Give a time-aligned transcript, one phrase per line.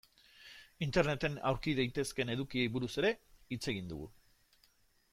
[0.85, 3.15] Interneten aurki daitezkeen edukiei buruz ere
[3.55, 4.13] hitz egin dugu.